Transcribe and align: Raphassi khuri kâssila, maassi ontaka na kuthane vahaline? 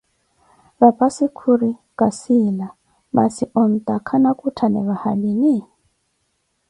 Raphassi 0.81 1.25
khuri 1.37 1.71
kâssila, 1.99 2.67
maassi 3.13 3.43
ontaka 3.61 4.15
na 4.23 4.31
kuthane 4.39 4.79
vahaline? 4.87 5.53